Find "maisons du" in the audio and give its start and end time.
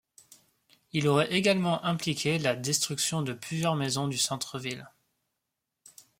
3.75-4.17